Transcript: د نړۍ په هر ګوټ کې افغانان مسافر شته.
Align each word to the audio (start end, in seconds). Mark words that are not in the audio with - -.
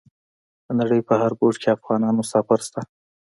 د 0.65 0.67
نړۍ 0.79 1.01
په 1.07 1.13
هر 1.21 1.31
ګوټ 1.39 1.55
کې 1.61 1.69
افغانان 1.77 2.13
مسافر 2.21 2.59
شته. 2.67 2.81